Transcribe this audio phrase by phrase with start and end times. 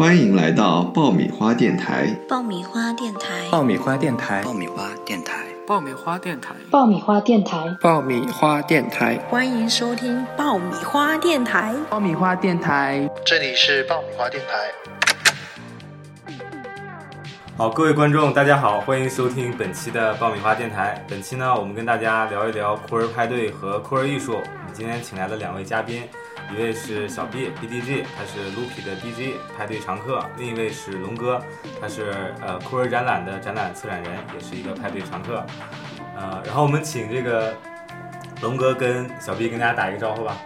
[0.00, 2.06] 欢迎来到爆米花电台。
[2.26, 11.74] 爆米花电台，爆米花电台，爆米花电台，爆米花电台，爆米花电台，爆米花电台，欢迎收听爆米花电台。
[11.90, 16.32] 爆米花电台，这里是爆米花电台。
[17.58, 21.04] 好，各位观众，大家好，欢迎收听本期的爆米花电台。
[21.10, 24.32] 本期呢，我们跟大家聊一聊酷儿派对和酷儿艺术。
[24.32, 26.04] 我们今天请来了两位嘉宾，
[26.52, 31.40] 一位是小 B B D G，他是 Loopy 的 DJ 派对常客；另一位是龙哥，
[31.80, 35.44] 他是呃酷儿展览的展览策展人，也是一个派对常客。
[36.16, 37.54] 呃，然后我们请这个
[38.42, 40.36] 龙哥跟小 B 跟大家打一个招呼吧。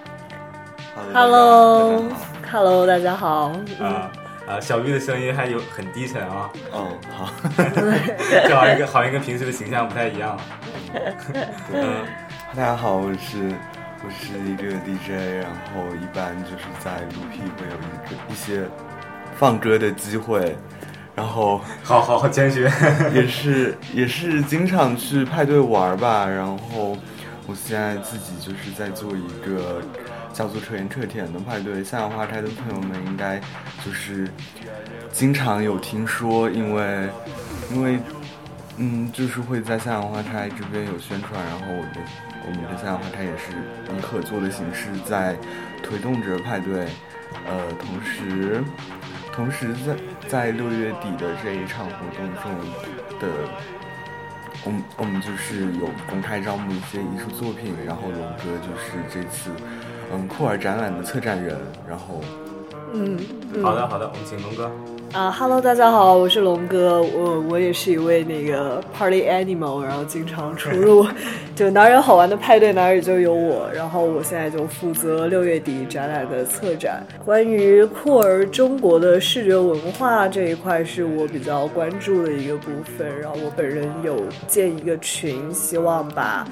[1.13, 3.53] Hello，Hello，大家好。
[3.81, 4.11] 啊
[4.47, 6.51] 啊，小 B 的声音还有很低沉啊。
[6.71, 7.31] 哦，好，
[8.47, 10.39] 这好像跟好像跟平时的形象不太一样。
[11.73, 12.05] 嗯，
[12.55, 13.53] 大家好，我是
[14.05, 18.69] 我是一个 DJ，然后一般就是在 Loopy 会有一个一些
[19.37, 20.55] 放歌的机会，
[21.17, 22.69] 然后好好好谦虚，
[23.15, 26.97] 也是也是经常去派对玩吧，然后
[27.47, 29.81] 我现在自己就是在做一个。
[30.35, 33.41] 叫做彻言彻舔的派对，向阳花开的朋友们应该
[33.87, 34.29] 就是
[35.13, 37.09] 经常有听说，因为
[37.71, 38.01] 因为
[38.77, 41.91] 嗯，就是会在向阳花开这边有宣传，然后我们
[42.47, 43.53] 我们的向阳花开也是
[43.97, 45.37] 以合作的形式在
[45.83, 46.87] 推动着派对，
[47.47, 48.63] 呃，同时
[49.33, 49.97] 同时在
[50.29, 53.29] 在六月底的这一场活动中的。
[54.67, 59.51] 我们我们就是有公开招募一些艺术作品，然后龙哥就是这次
[60.11, 62.23] 嗯酷儿展览的策展人，然后
[62.95, 63.19] 嗯，
[63.53, 64.71] 嗯好的好的，我们请龙哥
[65.15, 71.07] 啊哈喽，大家好，我是龙哥，我我也是一位那个 party animal，然后经常出入
[71.55, 86.45] 就哪有好玩的派对哪里就有我，然后我现在就负责六月底展览的策展，关于酷儿中国的视觉文化这一块是我比较关注的一个部分，然后我本人有建一个群，希望把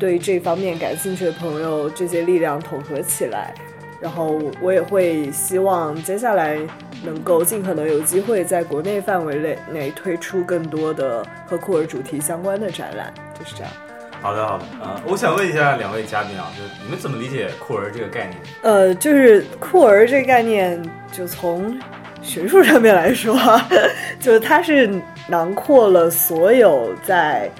[0.00, 3.52] 对这方面感兴趣的朋友这些力量统合起来。
[3.98, 6.58] 然后我也会希望接下来
[7.04, 13.72] 能够尽可能有机会在国内范围内内推出更多的和酷儿主题相关的展览，就是这样。
[14.22, 18.36] 好的好的，呃，我想问一下两位嘉宾啊，就是你们怎么理解酷儿这个概念？
[18.62, 21.78] 呃，就是酷儿这个概念，就从
[22.22, 23.36] 学术上面来说，
[24.18, 24.90] 就是它是
[25.28, 27.50] 囊括了所有在。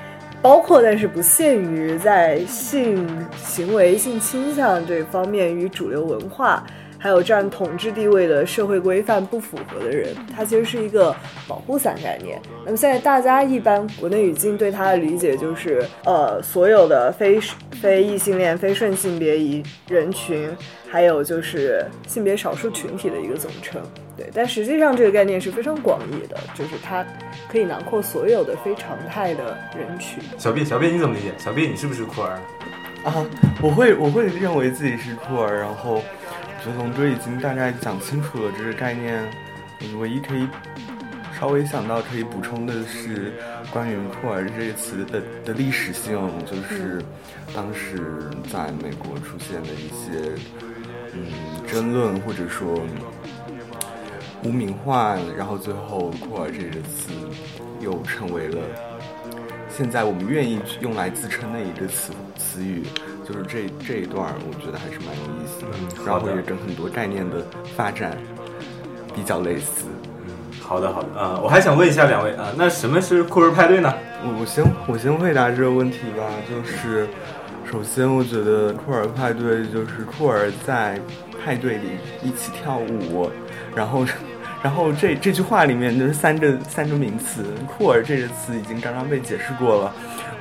[0.43, 6.63] 包括但是不限于在性行为、性倾向这方面与主流文化
[7.07, 11.15] 还有占统治地位的社会规范不符合的人，它其实是一个
[11.47, 12.37] 保护伞概念。
[12.65, 17.39] 那么现在大家一般国内语境对它的理解就是，呃，所有的非
[17.81, 20.51] 非异性恋、非顺性别一人群，
[20.91, 23.81] 还有就是性别少数群体的一个总称。
[24.17, 27.07] 对，但实际上这个概念是非常广义的，就是它
[27.49, 30.21] 可以囊括所有的非常态的人群。
[30.39, 31.33] 小毕小毕你怎么理解？
[31.39, 32.41] 小毕你是不是酷儿？
[33.05, 33.25] 啊，
[33.63, 36.03] 我会我会认为自己是酷儿，然后
[36.75, 39.23] 龙哥已经大概讲清楚了这个概念。
[39.99, 40.49] 唯一可以
[41.39, 43.35] 稍微想到可以补充的是
[43.71, 47.03] 关于酷儿这个词的的历史性，就是
[47.55, 50.35] 当时在美国出现的一些
[51.13, 51.27] 嗯
[51.67, 52.81] 争论或者说。
[54.45, 57.11] 污名化，然后最后“酷儿”这个词
[57.81, 58.59] 又成为了
[59.69, 62.85] 现在我们愿意用来自称的一个词词语，
[63.27, 67.45] 就是这这一段，我觉得还是蛮有意思的，嗯、然后也跟很多概念的
[67.77, 68.17] 发展
[69.15, 69.87] 比较类似。
[70.27, 73.93] 嗯，好的好的，呃，我还想问一下两位啊、呃，那什么是酷儿派对呢？
[74.23, 77.09] 我我先我先回答这个问题吧，就是
[77.71, 81.01] 首先我觉得酷儿派对就是酷儿在
[81.45, 83.31] 派对里一起跳舞。
[83.75, 84.07] 然后，
[84.63, 89.93] 然后这这句话里面就是三个三个名词，酷儿这个词已经刚刚被解释过了。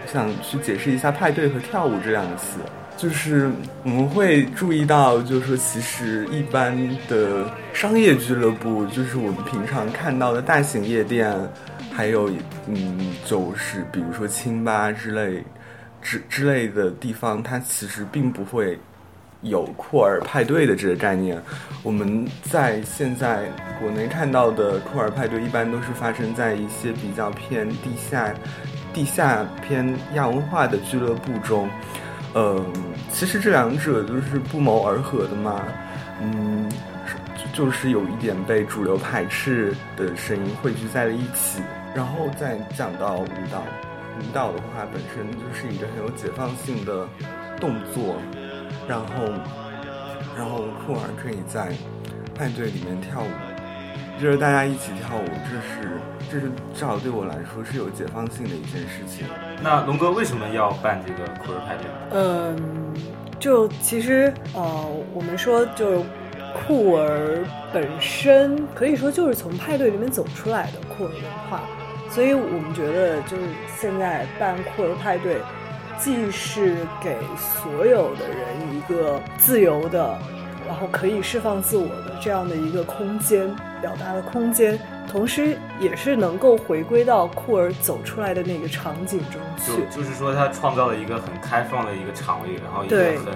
[0.06, 2.60] 想去解释一下派对和跳舞这两个词，
[2.98, 3.50] 就是
[3.84, 6.78] 我们会注意到，就是说其实一般
[7.08, 11.34] 的商业俱乐部，就是我们平常看到的大型夜店，
[11.92, 12.30] 还有
[12.68, 15.44] 嗯，就是比如说清吧之类
[16.02, 18.78] 之之类的地方，它其实并不会。
[19.42, 21.40] 有酷儿派对的这个概念，
[21.84, 23.44] 我们在现在
[23.80, 28.34] 国内看到的酷儿派对，一般都是发生在一些比较偏地下、
[28.96, 31.70] 地下偏亚文化的俱乐部中。
[32.34, 32.66] 嗯，
[33.12, 35.62] 其实这两者都是不谋而合的嘛。
[36.22, 36.72] 嗯，
[37.54, 41.62] 就是有一点被主流排斥的声音汇聚在了一起。
[41.94, 43.60] 然后再讲到舞蹈，
[44.18, 47.06] 舞蹈的话本身就是一个很有解放性的
[47.60, 48.16] 动作。
[48.88, 49.06] 然后，
[50.38, 51.74] 然后酷儿可以在
[52.34, 53.28] 派对里面跳舞，
[54.22, 56.00] 就是大家一起跳舞，这是
[56.32, 59.28] 这是至少对我来说是有解放性的一件事情。
[59.62, 61.86] 那龙哥为什么要办这个酷儿派对？
[62.12, 62.56] 嗯，
[63.40, 66.04] 就其实呃，我们说就
[66.68, 71.62] 酷儿本身可以说就是从派对里面走出来的酷儿文化，
[72.10, 73.44] 所以我们觉得就是
[73.78, 75.38] 现在办酷儿派对，
[76.00, 80.18] 既是给所有的人一个自由的。
[80.68, 83.56] 然后可以释放自我的这样的一个空间，
[83.86, 89.72] 表达的空间，同时也是能够回归到酷儿走出来的那个场景中去。
[89.92, 93.28] 就就是说，他创造了一个很开放的一个场域，然后一个很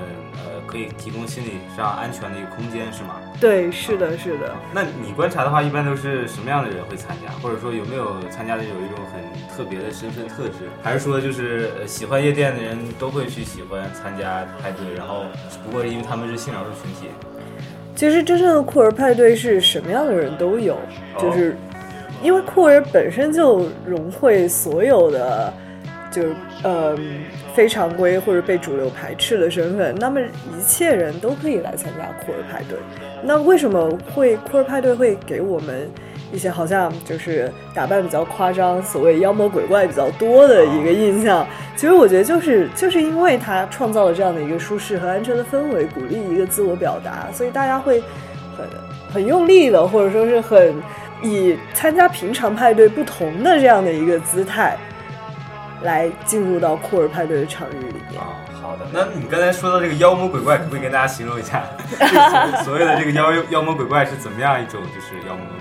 [0.42, 3.22] 呃可以提供心理上安全的一个空间，是吗？
[3.40, 4.56] 对，是的，是的。
[4.74, 7.32] 那你观察的话，一般都是什么样的人会参加？
[7.44, 9.22] 或者说有没有参加的有一种很
[9.56, 10.66] 特别的身份特质？
[10.82, 14.96] 还是说就是喜欢夜店的人都会去喜欢参加派对？
[14.98, 17.14] 然后只不过是因为他们是性少数群体。
[18.00, 20.78] 其实真正的酷儿派对是什么样的人都有，
[21.22, 21.54] 就是
[22.24, 25.54] 因为酷儿本身就融汇所有的，
[26.10, 26.24] 就
[26.64, 26.98] 呃
[27.54, 32.80] 非常规或者被主流排斥的身份，那么一切人都可以来参加酷儿派对。
[33.22, 35.90] 那为什么会酷儿派对会给我们？
[36.32, 41.46] 一些好像就是打扮比较夸张，所谓妖魔鬼怪比较多的一个印象。
[41.76, 48.02] 其实我觉得就是就是因为他创造了这样的一个舒适和安全的氛围，鼓励一个自我表达，所以大家会
[48.58, 48.68] 很
[49.14, 50.76] 很用力的，或者说是很
[51.22, 54.78] 以参加平常派对不同的这样的一个姿态，
[55.82, 58.20] 来进入到酷儿派对的场域里面。
[58.20, 58.86] 啊，好的。
[58.92, 61.64] 那你刚才说到这个妖魔鬼怪，可不可以跟大家形容一下，
[62.64, 65.59] 所谓的这个妖妖魔鬼怪是怎么样一种就是妖魔鬼？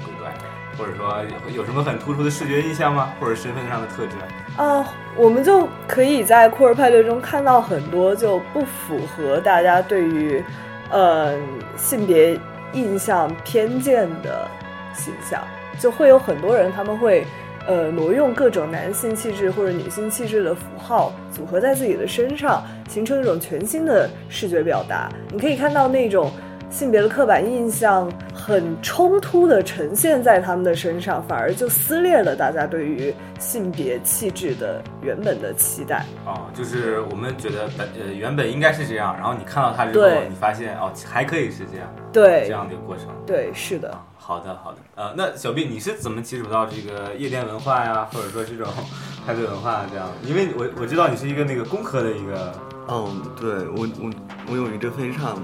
[0.78, 1.12] 或者说
[1.52, 3.12] 有什么很突出的视觉印象吗？
[3.20, 4.12] 或者身份上的特质？
[4.56, 4.86] 啊，
[5.16, 10.42] 我们就可以在酷儿派对中看到很多就不符合大家对于，
[10.90, 11.36] 呃，
[11.76, 12.38] 性别
[12.72, 14.46] 印象偏见的
[14.94, 15.42] 形象，
[15.80, 17.26] 就会有很多人他们会，
[17.66, 25.08] 呃，挪用各种男性气质或者女性气质的符号组合在自己的身上，形成一种全新的视觉表达。
[25.32, 26.30] 你可以看到那种。
[26.70, 36.04] 性别的刻板印象很冲突的呈现在他们的身上，反而就撕裂了大家对于性别气质的原本的期待。
[36.26, 43.06] 哦，就是我们觉得本呃原本应该是这样，然后你看到它之后，你发现哦还可以是这样，对这样的一个过程。
[43.26, 43.96] 对，是的。
[44.16, 44.78] 好的，好的。
[44.94, 48.68] 呃，那小毕你是怎么接触到这个夜店文化呀，或者说这种
[49.26, 50.06] 派对文化这样？
[50.22, 52.52] 因为我我知道你是一个那个工科的一个。
[52.90, 54.10] 嗯，对我我
[54.50, 55.42] 我有一个非常。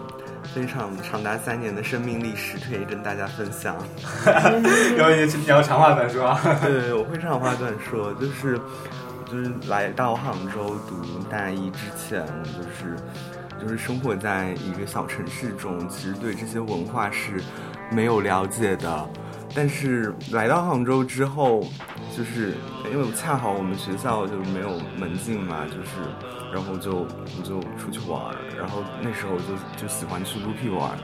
[0.54, 3.76] 非常长达三年的生命历史可以跟大家分享，
[4.96, 6.40] 要你要长话短说啊。
[6.62, 8.60] 对，我会长话短说，就是
[9.28, 12.96] 就是来到杭州读大一之前，就是
[13.60, 17.42] 就是生活在一个小城市中，其实对这些文化是
[17.90, 19.08] 没有了解的。
[19.54, 21.64] 但是来到杭州之后，
[22.16, 22.54] 就是
[22.92, 25.90] 因为恰好我们学校就是没有门禁嘛，就是。
[26.52, 30.96] 然后就我就出去玩儿，然后那时候就就喜欢去 Loopy 玩，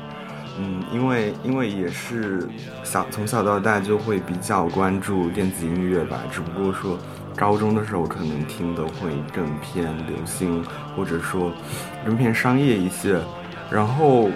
[0.57, 2.49] 嗯，因为因为也是
[2.85, 6.97] 小从小到大就会比较关注电子音乐吧，只不过说
[7.35, 10.65] 高中的时候可能听的会更偏流行，
[10.95, 11.53] 或者说
[12.07, 13.21] 更偏商业一些。
[13.69, 14.31] 然后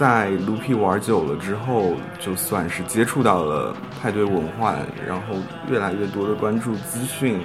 [0.00, 4.74] 在 Loopy 玩久了之后，就算是接触到了派对文化，
[5.06, 5.34] 然后
[5.68, 7.38] 越来越多的关注资讯。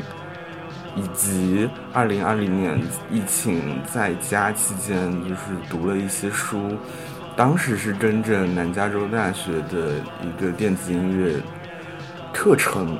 [0.96, 6.58] 以及二零二零年疫情在家期间，就是读了一些书，
[7.36, 11.36] 当时是跟着南加州大学的一个电子音乐
[12.32, 12.98] 课程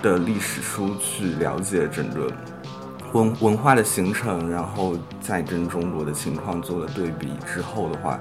[0.00, 2.32] 的历史书去了解整个
[3.12, 8.18] 文文化的形成，然后再跟中国的情况做了对比之后的话，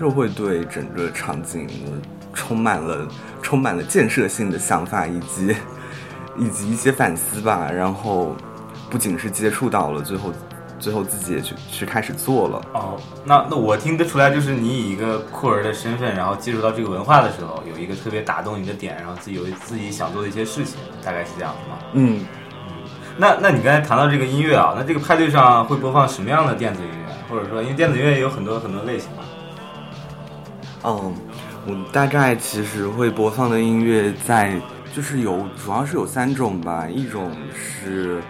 [0.00, 1.68] 就会对整个场景
[2.32, 3.06] 充满了
[3.42, 5.56] 充满了建设性的想法，以及
[6.38, 8.34] 以及一些反思吧，然后。
[8.90, 10.32] 不仅是接触到了，最后，
[10.78, 12.62] 最后自己也去去开始做了。
[12.74, 21.78] 哦，那那我听得出来，就是你以一个酷儿的身份，然后接触到这个文化的时候，有一个特别打动你的点，然后自己有自己想做的一些事情，大概是这样子吗？
[21.94, 22.26] 嗯嗯。
[23.16, 27.12] 那那你刚才谈到这个音乐啊，那这个派对上会播放什么样的电子音乐？
[27.28, 29.23] 或者说，因为电子音乐也有很多很多类型嘛。
[30.84, 31.14] 嗯，
[31.66, 34.60] 我大概其实会播放的音乐在
[34.94, 38.22] 就是有，主要是有三种吧，一种是。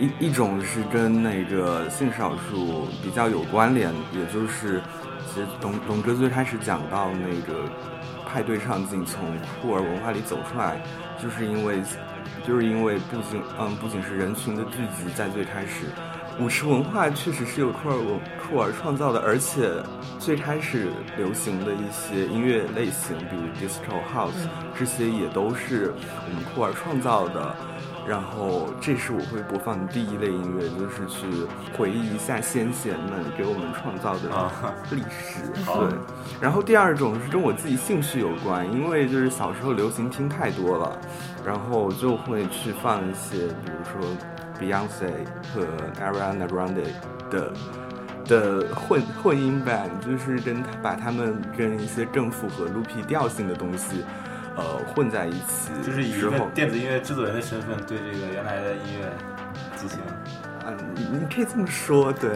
[0.00, 4.80] 一一种是跟那个性少数比较有关联，也就是
[5.28, 7.68] 其实董董哥最开始讲到那个
[8.26, 9.20] 派对场景从
[9.60, 10.80] 酷儿文化里走出来，
[11.22, 11.82] 就是因为
[12.46, 15.84] 就是因为不仅嗯不仅是人群的聚集在最开始，
[16.40, 19.70] 舞池文化确实是由库尔文库尔创造的，而且
[20.18, 27.54] 最开始流行的一些音乐类型，比如 disco house，这些也都是我们库尔创造的。
[28.08, 31.26] 然后，这是我会播放的第一类音乐，就是去
[31.76, 34.30] 回忆一下先贤们给我们创造的
[34.90, 35.44] 历史。
[35.62, 35.98] 对。
[36.40, 40.98] 然后第二种是跟我自己兴趣有关，因为就是小时候流行听太多了，
[41.44, 44.10] 然后就会去放一些，比如说
[44.60, 45.10] Beyonce
[45.54, 45.66] 和
[46.04, 46.84] Ariana Grande
[47.30, 47.52] 的
[48.26, 54.04] 的混混音版，就是跟把他们跟一些更符合 loopy 调性的东西。
[54.56, 54.64] 呃，
[54.94, 59.08] 混在一起，就是以一个电子音乐制作人的身份对这个原来的音乐
[59.76, 59.98] 进行，
[60.66, 62.30] 嗯，你你可以这么说，对。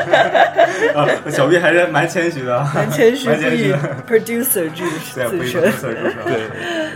[0.94, 3.28] 啊，小 B 还是蛮谦虚的，蛮谦虚，
[3.68, 3.74] 以
[4.08, 4.88] producer 自
[5.28, 5.92] 自身，
[6.24, 6.46] 对，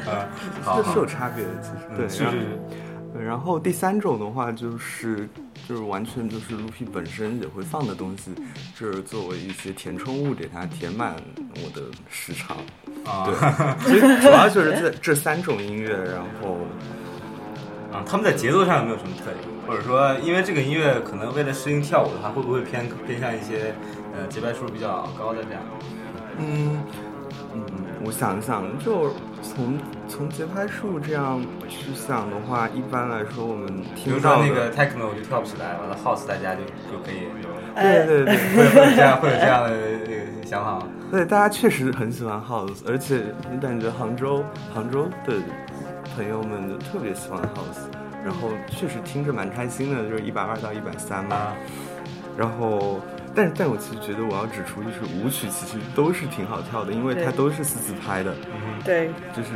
[0.06, 0.24] 啊，
[0.62, 2.36] 好，是有差别的，其实，对，是是是。
[3.16, 5.28] 然后第三种的话，就是
[5.68, 8.32] 就是完全就是 Loopy 本身也会放的东西，
[8.78, 11.16] 就是作为一些填充物，给它填满
[11.56, 12.56] 我的时长。
[13.04, 13.34] 啊，对，
[13.86, 16.58] 其实主要就是这这三种音乐，然后
[17.92, 19.36] 啊，他们在节奏上有没有什么特点？
[19.66, 23.74] 或者说，因为这个音乐可能为了适应跳舞的话，会不会偏偏向一些
[24.14, 25.62] 呃节拍数比较高的这样？
[26.38, 26.78] 嗯
[27.54, 27.64] 嗯，
[28.04, 29.10] 我想一想，就
[29.42, 29.76] 从
[30.06, 37.26] 从节拍数这样去想的话，一般来说我们听到那个 techno 就跳不起来，完了 house 大家就就可以，
[37.74, 39.70] 对对对，会有这样会有这样的
[40.06, 40.86] 那个想法吗？
[41.10, 45.34] 对，大家确实很喜欢 house，而且我感觉杭州杭州的
[46.14, 47.88] 朋友们都特别喜欢 house，
[48.24, 51.52] 然后确实听着蛮开心的，就是一百二到一百三嘛。
[52.36, 53.00] 然后，
[53.38, 58.34] 但但我其实觉得我要指出，就是舞曲其实都是挺好跳的，因为它都是四四拍的。
[58.84, 59.50] 对，就是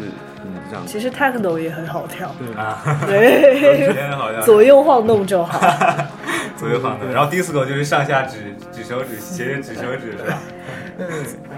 [0.45, 0.87] 嗯这样。
[0.87, 2.33] 其实 techno 也很好跳。
[2.39, 5.61] 对啊，对， 左右晃动就好。
[6.63, 8.37] 左右晃动，然后 disco 就是上下指
[8.71, 10.39] 指手指，斜着指手指 是吧？
[10.97, 11.09] 嗯，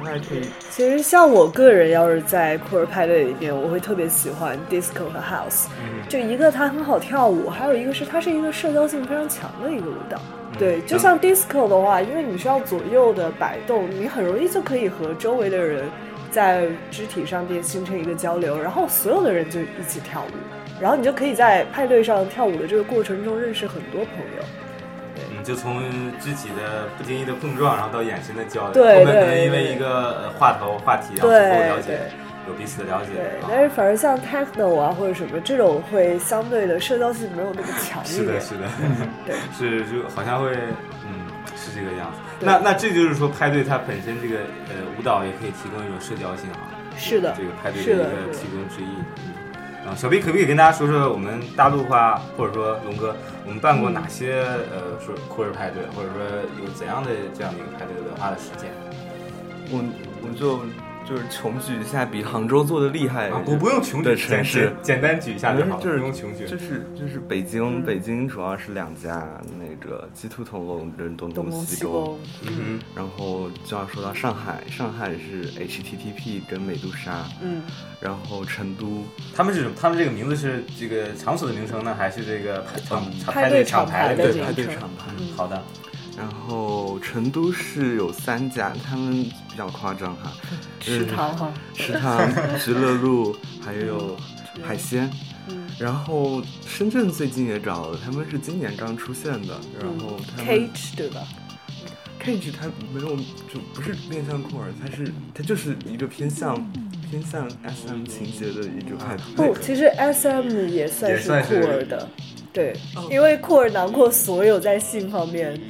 [0.02, 0.48] 还可以。
[0.70, 5.66] 其实像我个人，要是在酷儿派对里面，我会特别喜欢 disco 和 house。
[6.08, 10.18] 就一个它很好跳舞，还有一个是它是一个社交性非常强的一个舞蹈。
[10.58, 15.84] 对，就像 disco 的话，因为你需要左右的摆动，你很容易就可以和周围的人
[16.30, 24.63] 在肢体上面形成一个交流，然后所有的人就一起跳舞，然后你就可以在派对上跳舞的这个过程中认识很多朋友。
[25.44, 25.82] 就从
[26.18, 32.00] 肢体的不经意的碰撞，然后到眼神的交流，后面可能因为一个话头话题，然后最后了解
[32.48, 33.12] 有彼此的了解。
[33.14, 38.12] 对，但是反而像 techno 啊或者什么这种会相对的社交性没有那么强烈。
[38.12, 38.68] 是的，是的，
[39.26, 40.50] 对，是就好像会，
[41.04, 42.18] 嗯，是这个样子。
[42.40, 46.72] 那那这就是说派对它本身这个呃舞蹈也可以提供一种社交性啊。
[46.96, 48.96] 是的，这个派对的一个提供之一。
[49.86, 53.14] 啊，小 B 可不可以跟大家说说我们大陆话，或者说龙哥，
[53.46, 56.24] 我们办过哪些呃说酷儿派对，或者说
[56.64, 58.70] 有怎样的这样的一个派对文化的实践？
[59.70, 59.84] 我
[60.22, 60.60] 我就。
[61.08, 66.46] 就是穷举一下比杭州做的厉害，不不用穷举的城市，简单举一下就好，就是用穷举。
[66.46, 69.26] 就是就是北京，北京主要是两家，
[69.58, 72.18] 那个鸡兔同笼跟东东西东。
[72.46, 77.24] 嗯然后就要说到上海，上海是 HTTP 跟美杜莎。
[77.42, 77.62] 嗯。
[78.00, 85.12] 然后成都，他们是他们这个名字是这个场所的名称呢，还是这个场派对厂牌的派对厂牌？
[85.36, 85.62] 好的。
[86.16, 90.32] 然后成都是有三家，他们比较夸张哈，
[90.80, 94.16] 食堂哈，食堂、极乐路还有
[94.62, 95.10] 海鲜。
[95.78, 99.58] 然后深圳最近也找了，他们是今年刚出现的。
[99.80, 101.20] 然后 Cage 对吧
[102.22, 106.54] ？Cage 它没有就不是面向酷儿，它是它就是一个偏向
[107.10, 109.48] 偏向 SM 情节的一种派对。
[109.48, 112.08] 不，其实 SM 也算是酷儿的，
[112.52, 112.74] 对，
[113.10, 115.60] 因为酷儿囊括所有在性方面。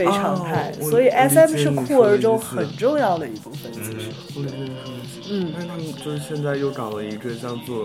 [0.00, 3.70] 非常派，所以 S M 是酷儿中很重要的一部分。
[3.70, 4.08] 其实，
[5.30, 7.84] 嗯，但他们就是现在又搞了一个叫做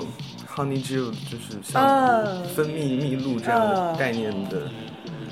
[0.55, 4.61] Honey Jill，就是像分泌蜜露这样的概念的，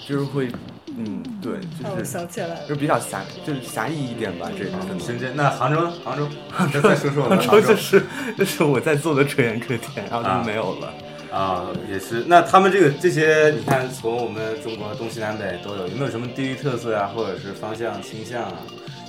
[0.06, 0.50] 就是会，
[0.88, 4.52] 嗯，对，就是想起来了，就比较狭，就是狭义一点吧。
[4.58, 6.82] 这个深圳，那杭州，杭州，杭州。
[6.82, 8.04] 再说说杭州，就是
[8.38, 10.94] 就是我在做的纯元客店，然后就没有了。
[11.34, 12.24] 啊，也是。
[12.28, 18.60] 那他们这个这些，你看，从我们中国东西南北都有，有没有什么地域特色啊，或者是方向倾向啊？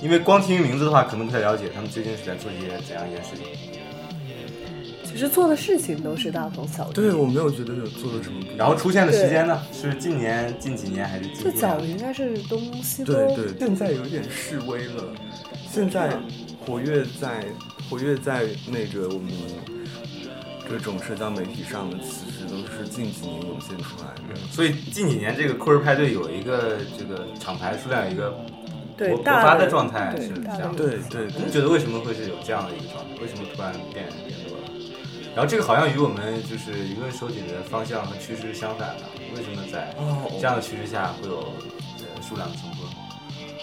[0.01, 3.45] 因为光听名字的话，可能不太了解他们究竟是在做一些怎样一件事情。
[5.03, 6.93] 其实做的事情都是大同小异。
[6.93, 8.43] 对我没有觉得有做了什么。
[8.57, 9.61] 然后出现的时间呢？
[9.71, 11.29] 是近年、近几年还是？
[11.29, 15.03] 最早应该是东西对对，现在有点示威了。
[15.71, 16.09] 现在
[16.65, 17.45] 活跃在
[17.87, 19.31] 活跃在那个我们。
[20.69, 24.39] 这种社交媒体上的，其实都是近几年涌现出来的。
[24.51, 28.35] 所以近几年这个酷儿派对有一个这个厂牌数量一个
[28.97, 30.77] 对勃勃发大的的状态是这样的。
[30.77, 33.21] 对对对，你觉得为什么会是有这样的一个状态？
[33.21, 34.63] 为什么突然变变多了？
[35.35, 39.03] 然后这个好像与我们就是舆论收紧的方向和趋势是相反的。
[39.35, 41.39] 为什么在哦这样的趋势下会有
[41.99, 42.87] 呃数量的增多？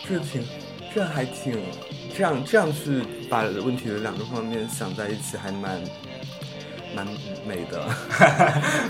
[0.07, 0.45] 这挺，
[0.95, 1.59] 这还挺，
[2.15, 5.81] 这样这样去把问题的两个方面想在一起，还蛮
[6.95, 7.07] 蛮
[7.47, 7.89] 美的，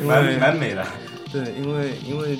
[0.00, 0.87] 因蛮为蛮美的。
[1.32, 2.38] 对，因为因为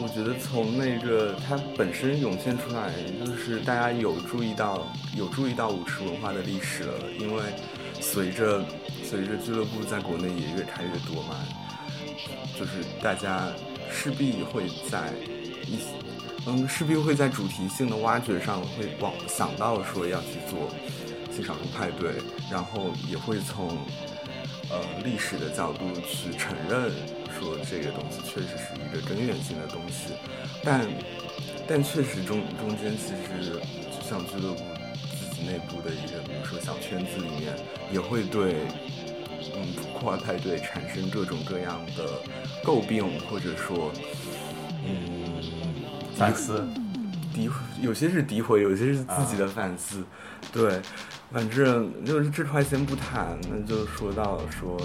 [0.00, 2.90] 我觉得从那个它本身涌现出来，
[3.24, 7.42] 就是大家有注意到有注意到舞池文化的历史了，因为
[8.00, 8.64] 随着
[9.02, 11.36] 随着俱乐部在国内也越开越多嘛，
[12.58, 13.48] 就是大家
[13.90, 15.12] 势必会在
[15.66, 15.84] 一些
[16.46, 20.68] 嗯势必会在主题性的挖掘上会往想到说要去做
[21.34, 22.12] 欣赏派对，
[22.50, 23.78] 然后也会从
[24.74, 26.90] 呃历史的角度去承认
[27.38, 30.14] 说这个东西确实是一个根源性的东西，
[30.64, 30.80] 但
[31.66, 34.62] 但确实中中间其实就像俱乐部
[35.16, 37.54] 自己内部的一个，比如说小圈子里面，
[37.92, 38.56] 也会对
[39.54, 42.20] 嗯酷儿派对产生各种各样的
[42.64, 43.92] 诟病，或者说
[44.84, 45.42] 嗯
[46.16, 46.66] 反思。
[47.34, 50.04] 诋毁，有些是诋毁，有些是自己的反思。
[50.52, 50.80] 对，
[51.34, 54.80] 反正就是这块先不谈，那就说到说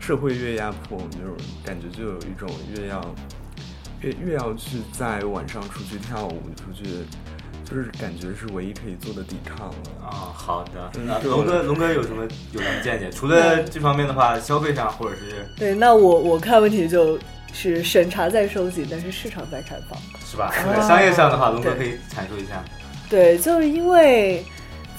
[0.00, 3.14] 社会越压迫，就是感觉就有一种越要
[4.00, 7.04] 越越要去在晚上出去跳舞，出去
[7.62, 9.74] 就是感觉是唯一可以做的抵抗了。
[10.02, 10.90] 啊，好的。
[11.24, 13.10] 龙哥，龙哥有什么有什么见解？
[13.10, 17.18] 除了这方面的话，消费上或者是对，那我我看问题就
[17.52, 20.00] 是审查在收紧，但是市场在开放。
[20.24, 20.50] 是吧？
[20.74, 22.64] 在商业上的话，龙哥可以阐述一下。
[23.10, 24.42] 对，就是因为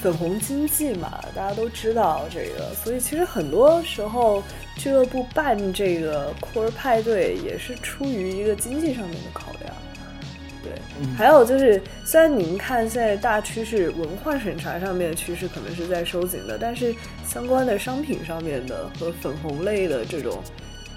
[0.02, 4.44] 粉红经济嘛，大家都知道这个，所以其实很多时候
[4.76, 9.74] 俱乐部办这个酷儿派对也是出于一个经济上面的考量。
[10.64, 10.74] 对，
[11.16, 16.94] 还有就是，虽然您看现在大趋势文化审查上面的趋势可能是在收紧的，但是
[17.26, 20.42] 相关的商品上面的和粉红类的这种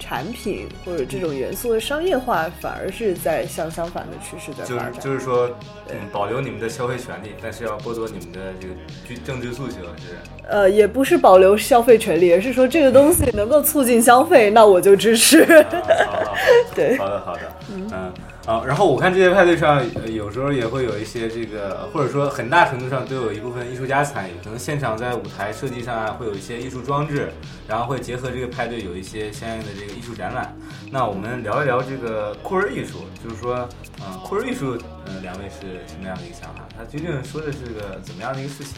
[0.01, 5.01] 产品或者这种元素的商业化，反而是在向相反的趋势在就是发展。
[5.01, 5.49] 就是说，
[5.91, 8.75] 嗯，保留你们的消费权利，但是要剥夺你们的这个
[9.07, 10.17] 居政治诉求是。
[10.49, 15.43] 呃，也不是保留消费权利，而是说这个东西能够促进消费，那我就支持。
[15.43, 15.65] 啊
[16.07, 16.37] 好好好
[16.75, 18.13] 对好的好的，嗯
[18.47, 27.31] 啊，然后我看这些派对上，呃有时候也会有一些这个，或者说很大程度上都有一部分艺术家参与，可能现场在舞台设计上啊，会有一些艺术装置，
[27.69, 30.57] 然后会结合这个派对有一些相应的这个艺术展览。
[30.91, 33.69] 那我们聊一聊这个酷儿艺术，就是说，
[34.01, 34.77] 嗯、酷儿艺术，
[35.07, 36.67] 嗯、两位是什么样的一个想法？
[36.77, 38.75] 它究竟说的是个怎么样的一个事情？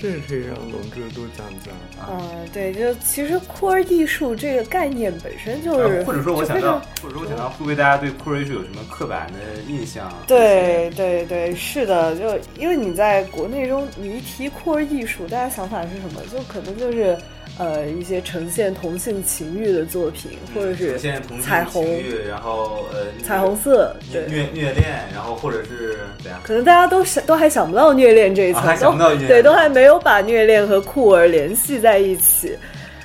[0.00, 1.74] 这个可以让龙哥多讲讲。
[2.10, 10.12] 嗯，对，就其实酷儿艺术这个概念本身就是，呃或者说我想到或者说我想到，会不会大家对酷儿艺术有什么刻板的印象？
[10.26, 16.20] 对对对，是的，就因为你在国内中，你一提酷儿艺术，大家想法是什么？
[16.32, 17.16] 就可能就是
[17.58, 21.84] 呃一些呈现同性情欲的作品，或者是现同性彩虹
[22.28, 24.30] 然后呃彩虹色，虐对。
[24.30, 26.40] 虐虐恋，然后或者是怎样？
[26.42, 32.56] 可能大家都想都还想不到虐恋这一层，啊还想不到虐恋对，都还没有把虐恋和酷儿联系在一起。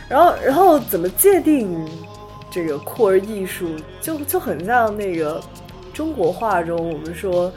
[0.07, 1.87] 然后，然后怎么界定
[2.51, 5.41] 这个酷儿艺术，就就很像那个
[5.93, 7.51] 中国画中我们说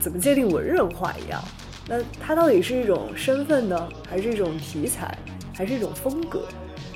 [0.00, 1.40] 怎么界定文人画一样。
[1.86, 5.16] 那它到底是一种身份呢，还是一种题材，
[5.54, 6.42] 还是一种风格？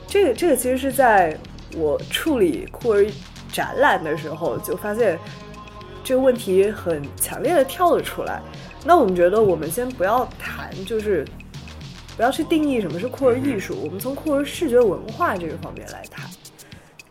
[0.07, 1.37] 这个这个其实是在
[1.77, 3.07] 我处理酷儿
[3.53, 5.18] 展览的时候就发现
[6.03, 8.40] 这个问题很强烈的跳了出来。
[8.85, 11.27] 那我们觉得，我们先不要谈，就是
[12.16, 16.25] 不要去定义什么是酷儿艺术，我们从酷儿视觉文化这个方面来谈。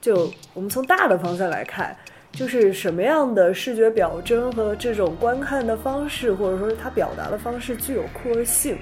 [0.02, 1.96] 就我们从大的方向来看，
[2.32, 8.78] 就是什么样的视觉表征和这种观看的方式，或者说是它表达的方式具有酷儿性。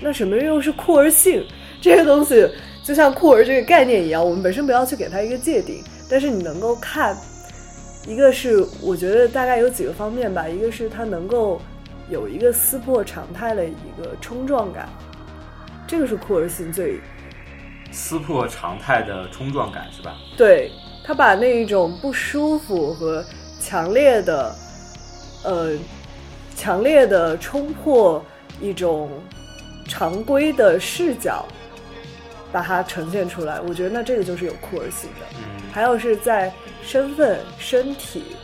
[0.00, 1.46] 那什么又是酷儿性？
[1.80, 2.48] 这个东西
[2.84, 7.16] 就像酷儿这个概念一样，我们本身不要去给它一个界定，但是你能够看，
[8.06, 11.60] 一个是我觉得大概有几个方面吧，一个是它能够
[12.08, 14.88] 有一个撕破常态的一个冲撞感，
[15.86, 17.00] 这个是酷儿性最
[17.92, 20.16] 撕破常态的冲撞感是吧？
[20.36, 20.70] 对
[21.04, 23.24] 他把那一种不舒服和
[23.60, 24.54] 强烈的，
[25.44, 25.72] 呃，
[26.56, 28.24] 强烈的冲破
[28.60, 29.10] 一种
[29.88, 31.44] 常规的视角，
[32.52, 33.60] 把它呈现出来。
[33.60, 35.26] 我觉得那这个就是有酷儿性的。
[35.36, 38.36] 嗯，还有是在身份、身体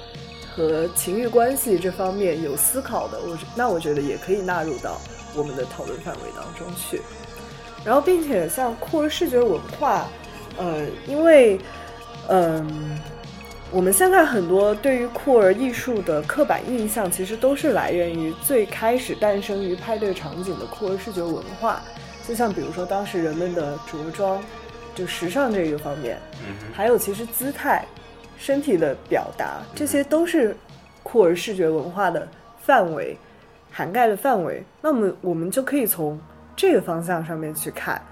[0.55, 5.01] 和情欲关系这方面有思考的，我那我觉得也可以纳入到
[5.35, 7.01] 我们的讨论范围当中去。
[7.85, 10.09] 然后，并且像酷儿视觉文化，
[10.57, 11.57] 呃，因为，
[12.27, 12.99] 嗯，
[13.71, 21.81] 我们现在很多对于酷儿艺术的刻板印象，其实都是来源于最开始诞生于派对场景的酷儿视觉文化。
[22.27, 24.43] 就像比如说当时人们的着装，
[24.97, 26.19] 就时尚这个方面，
[26.73, 27.85] 还有其实姿态、
[28.37, 30.57] 身体的表达，这些都是
[31.05, 32.27] 酷儿视觉文化的
[32.59, 33.17] 范围
[33.71, 34.61] 涵盖的范围。
[34.81, 36.19] 那么我们就可以从
[36.57, 38.03] 这个方向上面去看。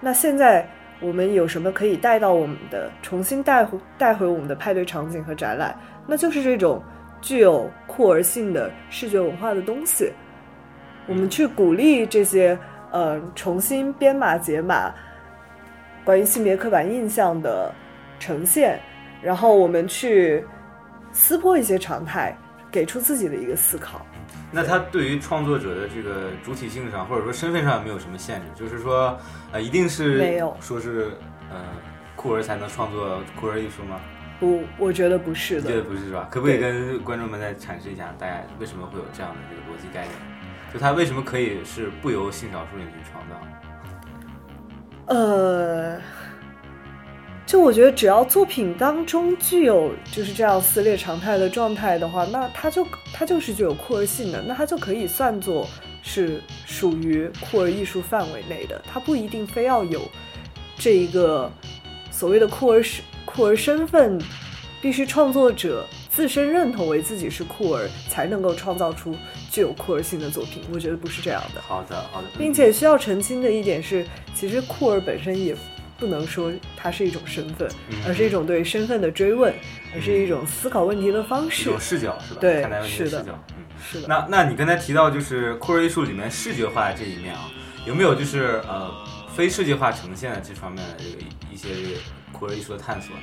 [0.00, 0.64] 那现在
[1.00, 5.76] 我们有什么可以带到我们的，重新带回带回我们的派对场景和展览？
[6.06, 6.80] 那就是这种
[7.20, 10.12] 具有酷儿性的视觉文化的东西。
[11.08, 12.56] 我们去鼓励这些。
[12.94, 14.94] 呃，重新编码解码
[16.04, 17.74] 关于性别刻板印象的
[18.20, 18.78] 呈现，
[19.20, 20.44] 然后我们去
[21.10, 22.38] 撕破一些常态，
[22.70, 24.06] 给出自己的一个思考。
[24.52, 28.46] 那他对于创作者的这个主体性上，或者说身份上有没有什么限制？
[28.54, 29.18] 就是说，
[29.50, 31.10] 呃，一定是没有说是
[31.50, 31.64] 呃
[32.14, 34.00] 酷儿才能创作酷儿艺术吗？
[34.38, 35.68] 不，我觉得不是的。
[35.68, 36.28] 觉得不是是吧？
[36.30, 40.12] 可不可以跟观众们再阐释一下，大家为什么会有这样的这个逻辑概念？
[40.74, 45.14] 就他为什么可以是不由性少数人去创造？
[45.14, 46.00] 呃，
[47.46, 55.64] 就我觉得只要作品当中具有就是这样撕裂常态的状态的话，那它就它就是具有酷儿性的，那它就可以算作
[56.02, 58.82] 是属于酷儿艺术范围内的。
[58.92, 60.02] 它不一定非要有
[60.76, 61.48] 这一个
[62.10, 64.20] 所谓的酷儿是酷儿身份，
[64.82, 65.86] 必须创作者。
[66.14, 69.16] 自身认同为自己是酷儿，才能够创造出
[69.50, 70.62] 具有酷儿性的作品。
[70.72, 71.60] 我觉得不是这样的。
[71.60, 72.28] 好的，好的。
[72.38, 75.56] 并且需要澄清的一点是，其实酷儿本身也
[75.98, 77.68] 不能说它是一种身份，
[78.06, 79.52] 而是一种对身份的追问，
[79.92, 82.40] 而是一种思考问题的方式，一种视角，是吧？
[82.40, 83.44] 对，看待问题的视角。
[83.56, 84.06] 嗯，是的。
[84.06, 87.50] 那那你刚才提到就是酷儿艺术里面视觉化这一面啊，
[87.84, 88.88] 有没有就是呃
[89.34, 91.68] 非视觉化呈现的这方面的这个一些
[92.32, 93.16] 酷儿艺术的探索？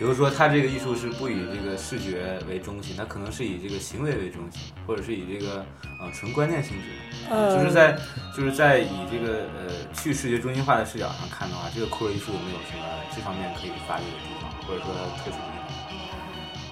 [0.00, 5.62] 比如说，他这个艺术是不以这个视觉为中心，他可能是以这个行为为中心，或者是以这个
[6.00, 7.94] 呃纯观念性质，就是在
[8.34, 12.84] 就是在以这个呃去视觉中心化的视角上看的话，这个酷儿艺术有没有什么
[13.14, 15.92] 这方面可以发力的地方，或者说特殊的地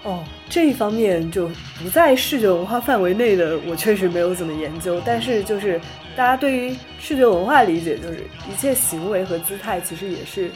[0.02, 0.10] 方？
[0.10, 1.50] 哦，这一方面就
[1.82, 5.02] 不在视觉文化范围内的，我确实没有怎么研究。
[5.04, 5.78] 但是就是
[6.16, 10.50] 大家对于视觉文化理解，就是一切行为和姿态，其实也是。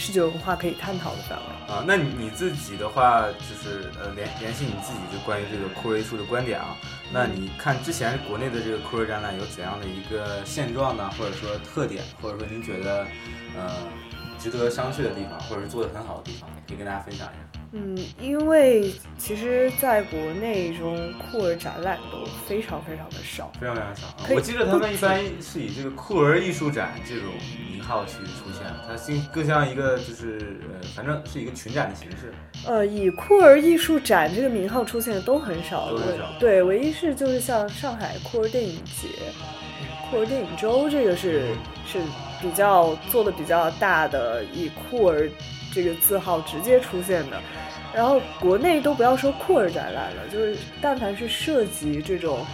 [0.00, 6.74] 视觉文化可以探讨的范围啊，那你你自己的话，就是呃联联系你自己就关于这个酷睿艺术的观点啊，
[7.12, 11.10] 那你看之前国内的这个酷睿展览有怎样的一个现状呢？
[11.18, 13.06] 或者说特点，或者说您觉得
[13.54, 13.70] 呃
[14.38, 17.57] 值得商榷的地方，或者是做的很好的地方，可以跟大家分享一下。
[17.72, 24.06] 嗯，因为其实在国内中酷儿展览都非常非常的少，非常非常少。
[24.34, 27.26] 我记得他们一般是以这个酷儿艺术展这种
[27.70, 32.32] 名号去出现，它更更像一个就是呃，反正是一个群展的形式。
[32.66, 36.24] 呃，以酷儿艺术展这个名号出现的都很少，都很少。
[36.40, 39.08] 对，唯一是就是像上海酷儿电影节、
[40.10, 41.54] 酷儿电影周，这个是
[41.86, 41.98] 是
[42.40, 45.28] 比较做的比较大的，以酷儿。
[45.80, 47.40] 这个字号直接出现的，
[47.94, 52.44] 然后国内都不要说酷儿展览了，就是但凡是涉及这种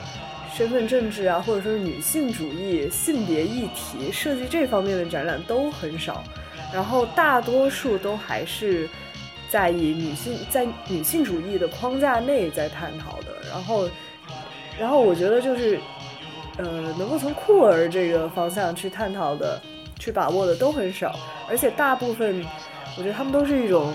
[0.54, 6.22] 身份政治啊，或者说是女性主义、性别议题涉及这方面的展览都很少，
[6.70, 8.86] 然后大多数都还是
[9.48, 13.88] 在以女性在女性主义的框架内在探讨的，然后，
[14.78, 15.80] 然后我觉得就是，
[16.58, 16.64] 呃，
[16.98, 19.58] 能够从酷儿这个方向去探讨的、
[19.98, 22.44] 去把握的都很少，而且大部分。
[22.96, 23.92] 我觉得他们都是一种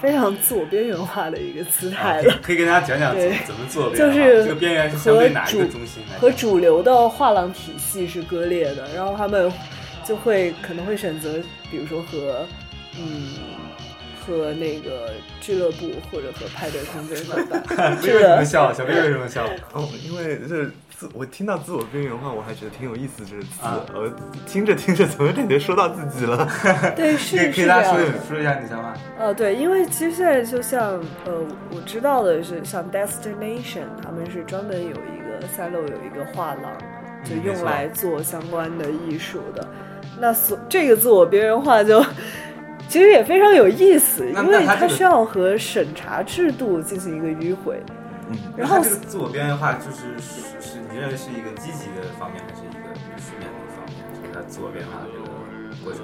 [0.00, 2.38] 非常自我边缘化的一个姿态了。
[2.42, 3.14] 可以跟大家讲讲
[3.46, 6.02] 怎么做就是这个边缘是相对哪一个中心？
[6.18, 9.50] 和主流的画廊体系是割裂的，然后他们
[10.04, 12.46] 就会可能会选择，比如说和
[12.98, 13.34] 嗯
[14.20, 17.96] 和那个俱乐部或者和派对空间合办。
[18.02, 18.72] 为什么笑？
[18.72, 19.44] 小贝为什么笑？
[19.72, 20.70] 哦，因为这。
[21.12, 23.48] 我听到自我边缘化，我还觉得挺有意思这个词。
[23.94, 24.10] 我
[24.46, 26.48] 听着听着，怎么感觉说到自己了？
[26.96, 27.72] 对，是是说
[28.28, 28.94] 说一下你想法。
[29.18, 30.92] 呃，对，因为其实现在就像
[31.24, 36.72] 呃，我知道的是，像 Destination，他们是专门有一个赛洛有一个画廊，
[37.24, 39.66] 就用来做相关的艺术的。
[40.20, 42.00] 那所这个自我边缘化就
[42.88, 47.82] 其实也非常有意思，因为它需要和审查制度进行一个迂回。
[48.30, 50.78] 嗯，然后这个自我边缘化就是是是。
[50.90, 53.96] 你认为是一个积极的方面，还是一个负面的方面？
[54.14, 56.00] 就是它自我边缘化的这个过程。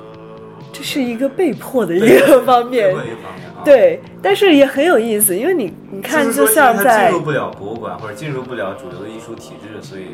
[0.72, 3.62] 这是一个被迫的一个方面，被迫一个方面啊。
[3.64, 10.04] 对，但是也很有意思，因为你你看，就像在进入不了博物馆或者进入不了主流的艺术体制，所以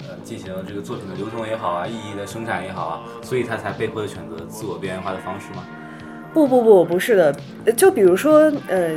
[0.00, 5.64] 呃进行这个作品的流通也好啊，意义的生产也好啊，所以他才被迫的选择自我边缘化的方式吗？
[6.32, 8.90] 不不不，不是的，呃就比如说，呃，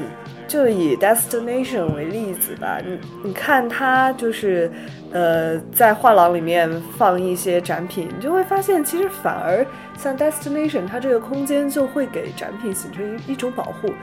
[0.48, 4.72] 就以 Destination 为例子吧，你你看它就是，
[5.12, 9.66] 呃，在画廊里面放一些展品，你就会发现，其实反而
[9.98, 13.94] 像 Destination，它这个空间就会给展品形成一一种保护。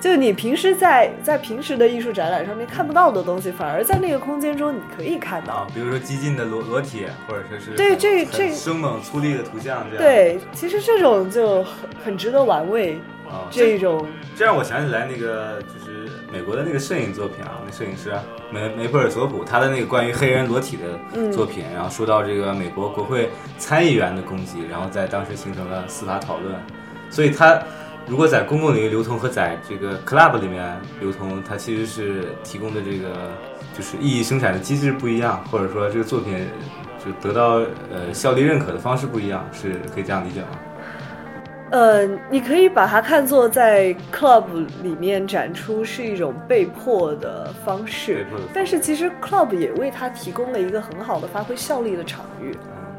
[0.00, 11.72] 就你平时在在平时的艺术展览上面看不到的东西，反而在那个空间中你可以看到啊。，比如说激进的裸裸体，或者说是对这这生猛粗粝的图像，这样对，其实这种就很
[12.04, 12.98] 很值得玩味。
[13.32, 14.06] 啊，这种。
[14.36, 20.78] 这让我想起来那个就是美国的那个摄影作品啊，那摄影师啊梅梅普尔索普他的那个关于黑人裸体
[21.14, 21.26] 嗯。
[21.26, 26.54] 的作品，然后说到这个美国国会参议员的攻击，然后在当时形成了司法讨论，
[27.10, 27.60] 所以他
[28.06, 33.30] 如果在公共领域流通和在这个 club 里面流通，它其实是提供的这个
[33.76, 36.48] 就是意义生产的机制不一样，或者说这个作品
[37.04, 37.60] 就得到
[37.92, 40.48] 呃效力认可的方式不一样，是可以这样理解吗？
[41.72, 44.44] 呃，你可以把它看作在 club
[44.82, 52.54] 里面展出是一种被迫的方式但是其实 club 也为它提供了一个很好的发挥效力的场域。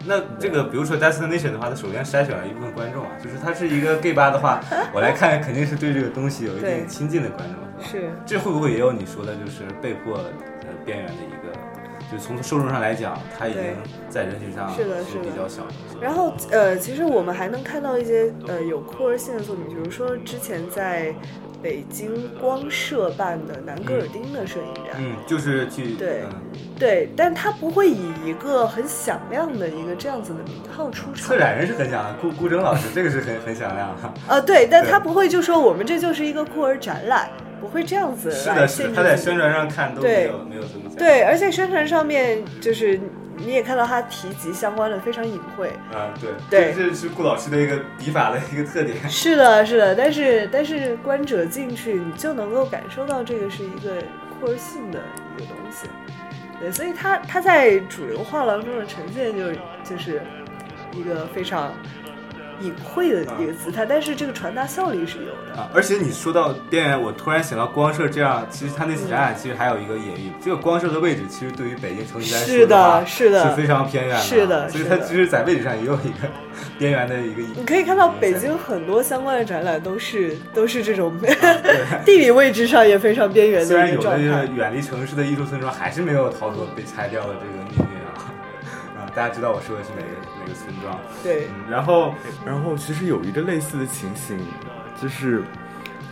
[0.05, 4.59] 那这个，比如说 Destination 的话，它首先筛选了一部分观众啊，就是它是一个 gay 吧的话，
[4.93, 6.77] 我来看肯定是对这个东西有一对。
[6.79, 8.07] 定亲近的观众，是吧？
[8.07, 11.53] 是，这会不会也有你说的，就是被迫呃边缘的一个，
[12.11, 13.61] 就从受众上来讲，它已经
[14.09, 15.71] 在人群上是的是比较小的。
[16.01, 21.13] 然后呃，其实我们还能看到一些呃有酷儿性的作品，比如说之前在
[21.61, 26.41] 北京光社办的南格尔丁的摄影展，嗯，就是去对嗯
[26.83, 31.39] 对，但他不会以一个很响亮的一个这样子的名号出场策。
[31.39, 34.13] 展人是很响亮，顾顾铮老师这个是很很响亮哈。
[34.27, 37.29] 啊， 对，但他不会就说我们这就是一个酷儿展览，
[37.61, 40.95] 不会这样子是的，是的，他在宣传上看都没对有没有这么讲。
[40.97, 42.99] 对，而且宣传上面就是
[43.37, 45.69] 你也看到他提及相关的非常隐晦。
[45.93, 48.97] 啊，对对这这是顾老师的一个笔法的一个特点。
[49.09, 54.03] 是的，是的，但是但是观者进去，你就能够感受到这个是一个
[54.37, 54.99] 酷儿性的
[55.37, 55.87] 一个东西。
[56.71, 60.21] 所以他他在主流画廊中的呈现就就是
[60.93, 61.73] 一个非常
[62.61, 65.61] 隐晦的一个姿态，但是这个传达效率是有的。
[65.61, 76.27] 啊，而且你说到边缘，我突然想到光社这样，其实它那次展览其实还有一个隐喻，这个光社的位置其实对于北京城区来说是的是的是非常偏远的，是的所以它其实在位置上也有一个
[76.77, 77.41] 边缘的一个。
[77.55, 81.13] 你可以看到北京很多相关的展览都是 都是这种
[82.05, 84.43] 地理位置上也非常边缘的虽然有的这个。
[84.53, 88.02] 远离城市的艺术村庄还是没有逃脱被拆掉的这个命运
[89.15, 90.07] 大家知道我说的是哪个
[90.39, 90.99] 哪个村庄？
[91.21, 94.39] 对，嗯，然后然后其实有一个类似的情形，
[94.99, 95.43] 就是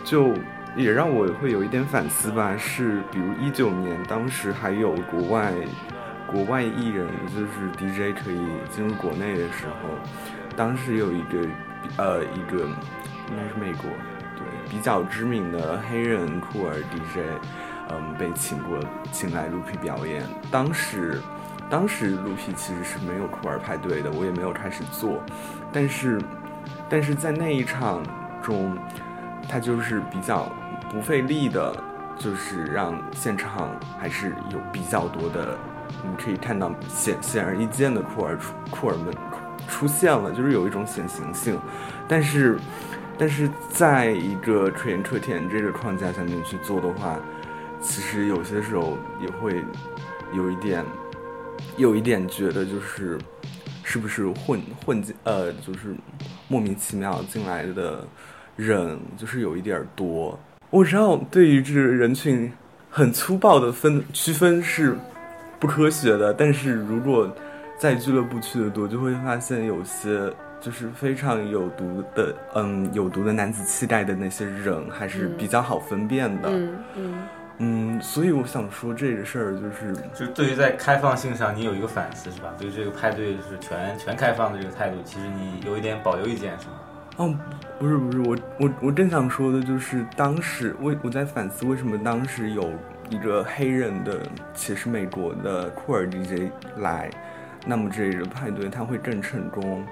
[0.04, 0.32] 就
[0.76, 2.56] 也让我会有一点反思吧。
[2.56, 5.52] 是比如一九年，当时还有国外
[6.26, 9.88] 国外艺人，就是 DJ 可以进入国内的时候，
[10.56, 11.46] 当时有一个
[11.96, 12.64] 呃一个
[13.28, 13.90] 应该是美国
[14.36, 17.18] 对比较知名的黑人酷儿 DJ，
[17.90, 18.78] 嗯，被请过
[19.10, 20.22] 请来卢皮表演。
[20.50, 21.20] 当时
[21.72, 25.18] 当时卢皮其实是没有酷儿派对的，我也没有开始做，
[25.72, 26.20] 但是
[26.86, 28.02] 但是在那一场
[28.42, 28.76] 中，
[29.48, 30.54] 他就是比较
[30.90, 31.74] 不费力的，
[32.18, 35.56] 就是让现场还是有比较多的，
[36.02, 39.06] 你可以看到显显而易见的酷儿出酷儿们
[39.66, 41.58] 出现了，就是有一种显形性，
[42.06, 42.58] 但是
[43.16, 47.16] 但是在一个可盐可甜这个框架下面去做的话，
[47.80, 49.64] 其实有些时候也会
[50.34, 50.84] 有一点
[51.76, 53.18] 有一点觉得就是
[53.82, 55.94] 是不是混混进呃就是
[56.48, 58.06] 莫名其妙进来的
[58.56, 60.38] 人就是有一点多。
[60.70, 62.50] 我知道对于这个人群
[62.90, 64.96] 很粗暴的分区分是
[65.58, 67.30] 不科学的，但是如果
[67.78, 76.48] 在俱乐部去的多，就会发现有些就是非常有毒的，嗯，有毒的男子气概的那些人还是比较好分辨的。
[76.48, 77.22] 嗯嗯，嗯，
[78.00, 82.52] 所以我想说这个事儿就是，就对于在开放性上，你有一个反思是吧？
[82.58, 86.72] 对于这个派对就是全全开放的这个态度，其实你有一点保留意见是吗？
[87.18, 87.38] 哦，
[87.78, 92.72] 不是不是，我我我正想说的就是当时为我在反思为什么当时有
[93.10, 94.18] 一个黑人的
[94.54, 97.10] 且是美国的酷儿 DJ 来，
[97.66, 99.86] 那么这个派对它会更成功，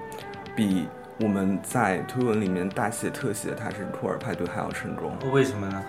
[0.55, 0.87] 比
[1.21, 5.15] 我们在推文里面大写特写他是库尔派对还要成功。
[5.31, 5.83] 为什么呢？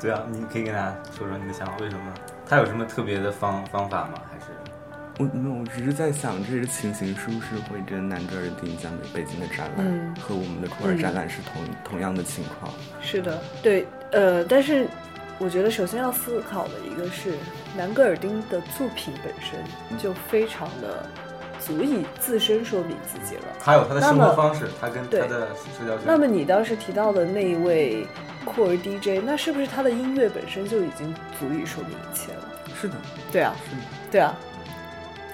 [0.00, 2.12] 对啊，你可以跟大家说说你的想法，为什么？
[2.48, 4.14] 他有什么特别的方方法吗？
[4.30, 4.46] 还是
[5.18, 12.72] 我没有，我只是在想这个情形是不是会跟南格尔丁讲北京的展览、嗯和我们的库尔展览是同、同样的情况。
[13.00, 14.88] 是的，对，呃，但是
[15.38, 17.34] 我觉得首先要思考的一个是
[17.76, 19.58] 南格尔丁的作品本身
[19.96, 21.08] 就非常的
[21.66, 23.42] 足以自身说明自己了。
[23.58, 26.00] 还有他的生活方式，他跟他的社交圈。
[26.04, 28.06] 那么你当时提到的那一位
[28.44, 32.48] 酷儿 DJ，那是不是他的音乐本身就已经足以说明一切了？
[32.80, 32.94] 是的，
[33.32, 33.82] 对啊，是的。
[34.10, 34.34] 对啊，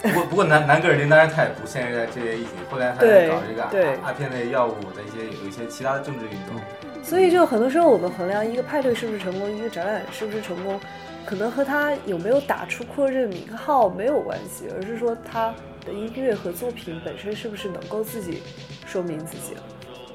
[0.03, 6.61] 不过不过南南格尔丁当然他也不限制在这些议题，后来他对也搞这个对阿阿片类药物的一些有一些其他的政治运动。
[7.03, 10.81] 所以就很多时候我们衡量一个派对是不是成功，一个展览是不是成功，
[11.27, 15.53] 可能和他有没有打出酷儿这个名号没有关系，而是说他
[15.85, 18.43] 的音乐和作品本身是不是能够自己
[18.87, 19.63] 说明自己了。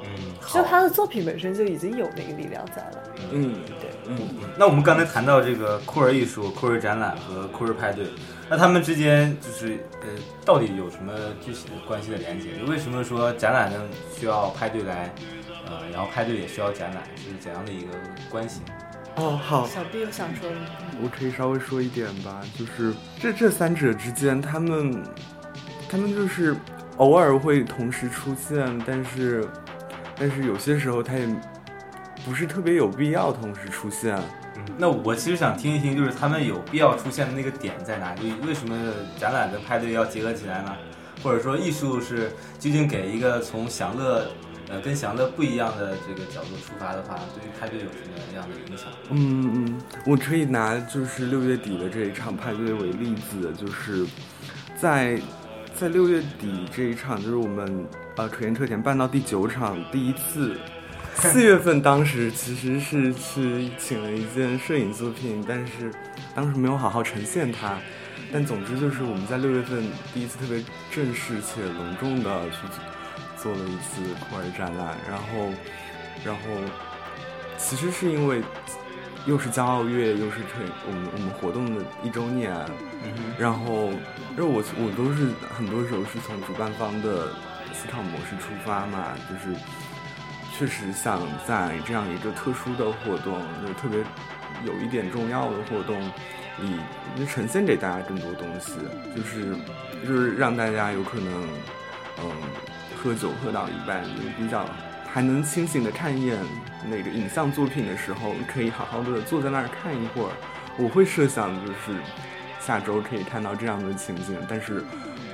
[0.04, 0.08] 嗯，
[0.54, 0.64] 就。
[0.64, 3.04] 他的作品本身就已经有那个力量在了。
[3.32, 4.18] 嗯，对，嗯，
[4.58, 8.06] 那我们刚才谈到这个酷儿艺术、酷儿展览和酷儿派对，
[8.48, 10.08] 那他们之间就是呃，
[10.46, 12.58] 到底有什么具体的关系的连接？
[12.60, 13.82] 就为什么说展览呢
[14.16, 15.14] 需要派对来，
[15.66, 17.88] 呃，然后派对也需要展览，是怎样的一个
[18.30, 18.62] 关系？
[19.16, 20.56] 哦，好，小 B 有想说的？
[21.02, 25.04] 我可以稍微说一点吧，就是这这三者之间，他们
[25.90, 26.56] 他们就是
[26.98, 29.48] 偶尔会同时出现，但是
[30.20, 31.28] 但是有些时候他也
[32.26, 34.18] 不是特别有必要同时出现。
[34.56, 38.34] 嗯，那我其实想听一听，就是他们有必要出现的那个点在哪里？
[38.46, 38.76] 为什么
[39.20, 40.76] 展览跟派对要结合起来呢？
[41.24, 44.28] 或者说艺术是究竟给一个从享乐，
[44.70, 48.88] 呃，跟享乐不一样的这个角度出发的话，对于派对有什么样的影响？
[49.10, 54.06] 嗯嗯，我可以拿就是六月底的这一场派对为例子，就是
[54.80, 55.20] 在
[55.80, 57.86] 在六月底这一场，就是我们
[58.16, 60.58] 呃可研特点办到第九场，第一次。
[61.18, 65.92] 四月份当时其实是去请了一件摄影作品，但是
[66.36, 67.78] 当时没有好好呈现它。
[68.32, 72.58] 但总之就是我们在六月份第一次特别正式且隆重的去
[73.38, 75.52] 做了一次酷儿展览，然后，
[76.26, 76.42] 然后
[77.58, 78.42] 其实是因为
[79.28, 82.52] 又是骄傲月，又是推我们我们活动的一周年，
[83.04, 83.14] 嗯。
[83.38, 83.92] 然后，
[84.32, 87.28] 因为我我都是很多时候是从主办方的
[87.74, 89.54] 思考模式出发嘛，就是
[90.58, 94.00] 确实想在这样一个特殊的活动，就特别
[94.66, 96.00] 有一点重要的活动
[96.60, 96.80] 里，
[97.28, 98.72] 呈现给大家更多东西，
[99.14, 99.54] 就是
[100.08, 101.34] 就是让大家有可能，
[102.24, 102.32] 嗯，
[102.96, 104.66] 喝酒喝到一半，就比较
[105.12, 106.38] 还能清醒的看一眼
[106.86, 110.30] 那个影像作品的时候，可以好好的坐在那儿看一会儿。
[110.78, 112.00] 我会设想就是
[112.60, 114.84] 下周可以看到这样的情景，但是，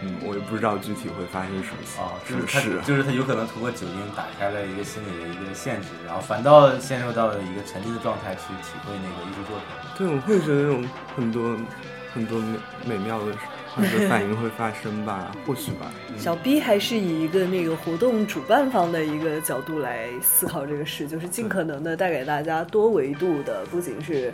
[0.02, 2.62] 嗯，我也不知道具体会发生什么哦，就是他。
[2.86, 9.68] 就是他有可能通过酒精打开了一个心理的一个限制，然后反倒陷入到了一个沉浸的状态去体会那个艺术作品。
[9.98, 10.82] 对，我会觉得有
[11.16, 11.58] 很多
[12.14, 13.34] 很多美美妙的
[14.10, 15.92] 反应会发生吧，或许吧。
[16.10, 24.32] 嗯小 B 还是以一个那个活动主办方的一个角度来思考这个事，就是尽可能的带给大家多维度的，不仅是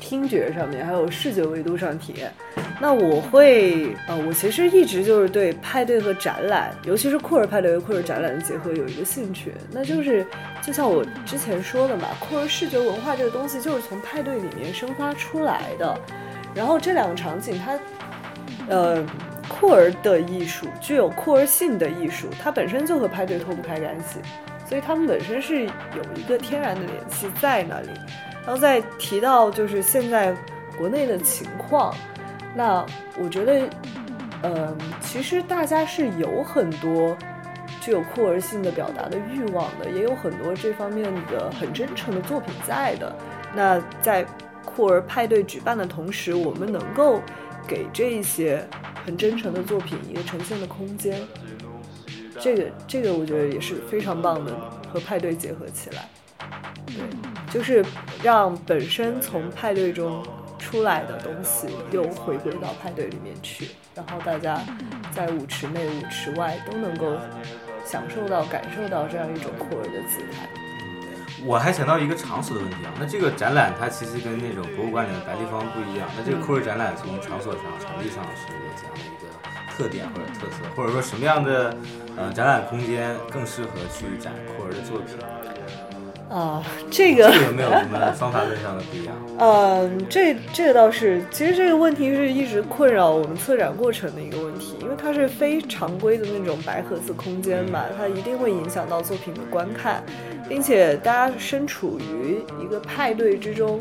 [0.00, 2.32] 听觉上面，还有视觉维度上体验。
[2.80, 10.26] 那我会，呃，我其实一直就是对派对和展览，尤其是酷儿派对和酷儿展览的结合有一个兴趣，那就是
[10.62, 16.00] 就像我之前说的嘛，酷儿视觉文化这个东西就是从派对里面生发出来的，
[16.54, 17.78] 然后这两个场景它。
[18.68, 19.04] 呃，
[19.48, 24.20] 酷儿的艺术具有酷儿性的艺术，它本身就和派对脱不开干系，
[24.66, 27.90] 所以它们本身是有一个天然的联系在那里。
[28.44, 30.34] 然后再提到就是现在
[30.78, 31.94] 国内的情况，
[32.54, 32.84] 那
[33.18, 33.68] 我觉得，
[34.42, 37.16] 呃，其实大家是有很多
[37.80, 43.14] 具有酷儿性的表达的欲望的，也有很多这方面的很真诚的作品在的。
[43.54, 44.24] 那在
[44.64, 47.20] 酷儿派对举办的同时，我们能够
[47.68, 48.66] 给这一些
[49.04, 51.20] 很真诚的作品一个呈现的空间，
[52.40, 54.52] 这个这个我觉得也是非常棒的，
[54.90, 56.08] 和派对结合起来，
[56.86, 56.96] 对，
[57.52, 57.84] 就是
[58.22, 60.24] 让本身从派对中
[60.58, 64.60] 出来的东西又回归到派对里面去，然后大家
[65.12, 67.16] 在舞池内、舞池外都能够
[67.84, 70.48] 享受到、感受到这样一种酷儿的姿态。
[71.44, 79.30] 我还想到一个场所的问题啊，那这个展览它其实跟那种博物馆里的白立方不一样，那这个酷儿展览从场所上、场地上是有怎样的一个
[79.76, 81.76] 特点或者特色，或者说什么样的
[82.16, 85.16] 呃展览空间更适合去展酷儿的作品？
[86.28, 89.14] 啊，这个这个有没有什么方法论上的不一样？
[89.38, 100.04] 嗯， 这这个倒是，其实这个问题是一直困扰我们策展过程的一个问题，因为它是非常规的那种白盒子空间嘛，它一定会影响到作品的观看，
[100.48, 103.80] 并且大家身处于一个派对之中，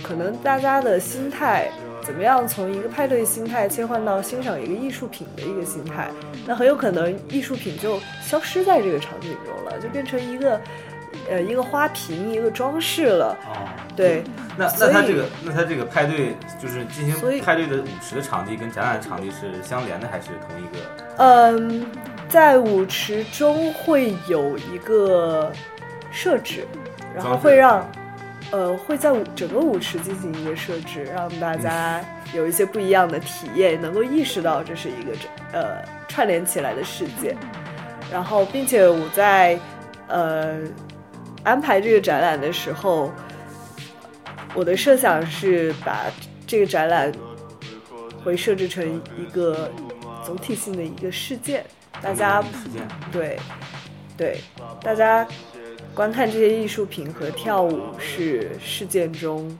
[0.00, 1.68] 可能大家的心态
[2.02, 6.08] 怎么样从一个派对心态切换到欣赏一个艺术品的一个心态，
[6.46, 10.60] 那很有可能艺术品就消失在这个场景中了，就变成一个。
[11.28, 13.36] 呃一个花瓶一个装饰了。
[13.46, 14.22] 哦，对，
[14.56, 20.78] 那那他这个那他这个派对就是进行派对的舞池的场地跟展览场地是相连的，还是同一个？
[21.16, 21.86] 嗯，
[22.28, 25.52] 在舞池中会有一个
[26.10, 26.66] 设置，
[27.14, 27.88] 然后会让
[28.50, 32.00] 呃会在舞整个舞池进行一个设置，让大家
[32.32, 35.12] 有一些不一样的体验，能够意识到这是一个
[35.52, 37.36] 呃串联起来的世界。
[38.10, 39.58] 然后，并且我在
[40.06, 40.56] 呃
[41.44, 43.12] 安排这个展览的时候，
[44.54, 46.06] 我的设想是把
[46.46, 47.12] 这个展览
[48.24, 49.70] 会设置成一个
[50.24, 51.64] 总体性的一个事件，
[52.02, 52.42] 大家
[53.10, 53.38] 对
[54.16, 54.40] 对
[54.82, 55.26] 大家
[55.94, 59.56] 观看这些艺术品和跳舞是事件中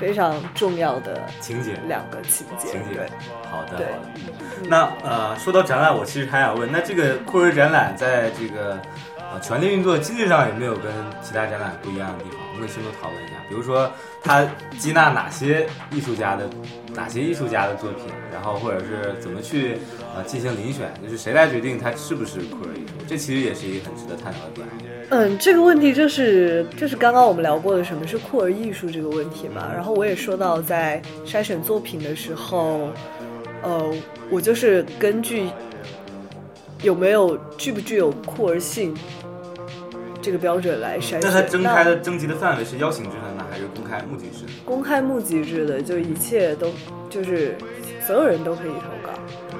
[0.00, 2.68] 非常重要的情节两个情节。
[2.68, 3.00] 情节，
[3.50, 4.68] 好的，好对的。
[4.68, 8.80] 那呃，说到展览，我其实还想问，那这个酷儿展览在这个
[9.40, 10.84] 权力运作机制上有没有跟
[11.22, 12.40] 其他展览不一样的地方？
[12.52, 13.34] 我们可以深入讨论一下。
[13.48, 13.90] 比如说，
[14.22, 14.46] 它
[14.78, 16.48] 接纳哪些艺术家的
[16.94, 19.78] 哪些艺术家的作品，然后或者是怎么去
[20.16, 22.94] 呃进行遴选，就是谁来决定它是不是酷儿艺术？
[23.06, 24.66] 这其实也是一个很值得探讨的点。
[25.10, 29.70] 嗯，这个问题就是就是刚刚我们聊过的什么是酷儿艺术这个问题嘛。
[29.74, 32.88] 然后我也说到，在筛选作品的时候，
[33.62, 33.94] 呃，
[34.30, 35.50] 我就是根据
[36.82, 38.96] 有没有具不具有酷儿性
[40.24, 41.20] 这个标准来筛选。
[41.20, 44.52] 那它征开的征集的范围是邀请制的呢，还是公开募集制的？
[44.64, 46.72] 公开募集制的，就一切都
[47.10, 47.54] 就是
[48.06, 49.12] 所有人都可以投稿。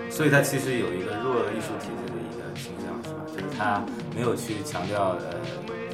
[0.08, 3.20] 所以它其实有一个弱艺术体制的一个倾向，是吧？
[3.30, 3.84] 就是它
[4.16, 5.36] 没有去强调呃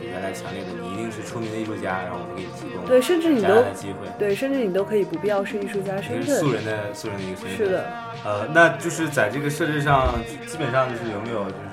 [0.01, 6.39] 原来强烈的你一定是出名的艺术家，然后我们给你提供对，甚至你都机会，对，甚至你都可以不必要是艺术家身份。
[6.39, 7.57] 素人的素人的一个身份。
[7.57, 7.85] 是的，
[8.25, 10.15] 呃，那就是在这个设置上，
[10.47, 11.70] 基本上就是有没有就是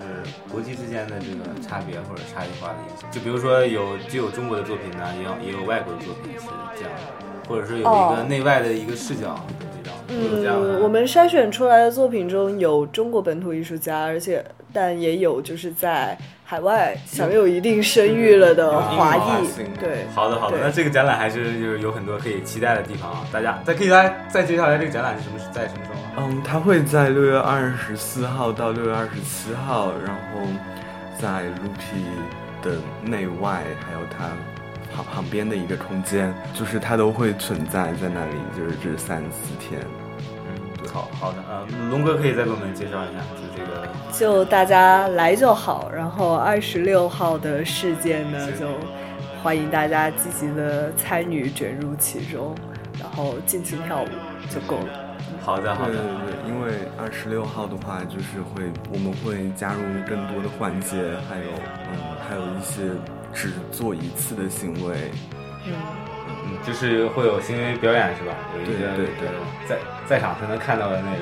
[0.51, 3.11] 国际之间的这个差别或者差异化的影响？
[3.11, 10.55] 就比如说有既有中国的作品呢，也有也有外国的作品是这样的，或者是有一个内外的一个视角的这，样。
[10.59, 16.17] 嗯，我们筛选出来的作品中有中国本土艺术家，而且但也有就是在
[16.49, 19.19] 海外享有一定声誉了的华裔。
[19.81, 23.27] 对，好的，好的，那这个展览还是就是有很多可以期待的地方啊！
[23.33, 26.29] 大家再可以来再介绍一下这个展览是什么在什么时候吗？
[26.31, 30.39] 嗯，它会在六月二十四号到六月二十七号，然后
[31.19, 34.29] 在 Lupi 的内外，还有它
[34.95, 39.81] 旁旁边的一个空间，就是它都会存在在那里，就是这三四天。
[40.87, 45.91] 嗯，好好的，呃，龙哥可以再给我们介绍一下，就这个就大家来就好。
[45.93, 48.67] 然后二十六号的事件呢，就
[49.43, 52.55] 欢迎大家积极的参与卷入其中，
[52.99, 54.07] 然后尽情跳舞
[54.49, 55.05] 就够了。
[55.43, 60.97] 好的，好对的对，对，因为二十六号的话，就是会我们会加入更多的环节，
[61.29, 61.51] 还有
[61.91, 62.83] 嗯，还有一些
[63.33, 65.11] 只做一次的行为。
[65.65, 65.73] 嗯，
[66.47, 68.33] 嗯，就是会有行为表演是吧？
[68.55, 69.29] 有一些对对对
[69.67, 69.77] 在
[70.07, 71.21] 在场才能看到的那种，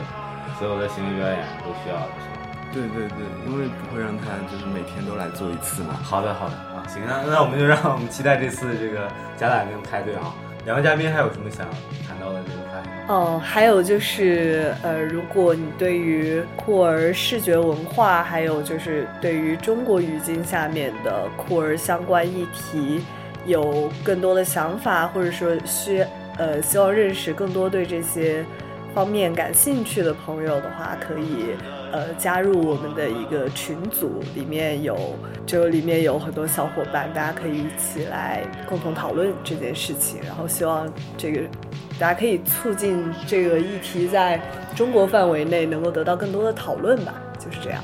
[0.59, 2.32] 所有的行为表演都需要的是吧？
[2.71, 5.95] 对对对，因为不会让他就是每天都来做一次嘛。
[6.03, 10.34] 好的，好的啊，行，那那我们就让我们期待这次这个贾乃亮派对啊。
[10.65, 11.67] 两位嘉宾还有什么想
[12.07, 12.89] 谈到的这个话题？
[13.07, 23.05] 哦，还有就是，呃，如果你对于酷儿视觉文化，还有就是对于中国语境下面的酷儿相关议题，
[23.45, 26.05] 有更多的想法，或者说需
[26.37, 28.43] 呃希望认识更多对这些
[28.93, 31.55] 方面感兴趣的朋友的话，可以
[31.91, 34.97] 呃加入我们的一个群组，里面有
[35.45, 41.41] 就里面有很多小伙伴，大家可以一起来共同讨论这件事情，然后希望这个
[41.99, 44.39] 大家可以促进这个议题在
[44.75, 47.83] 中国范围内能够得到更多的讨论吧，就是这样。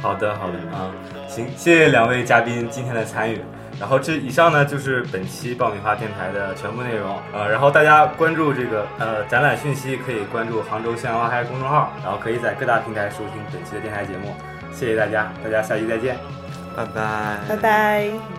[0.00, 0.90] 好的，好的啊，
[1.28, 3.40] 行，谢谢两位嘉宾今天的参与。
[3.78, 7.20] 然后这以上呢就是本期爆米花电台的全部内容。
[7.32, 14.34] 呃，然后大家关注这个呃展览讯息，可以关注杭州向阳花开公众号，然后可以在各大平台收听本期的电台节目。
[14.72, 16.16] 谢谢大家，大家下期再见。
[16.76, 18.35] 拜拜，拜拜。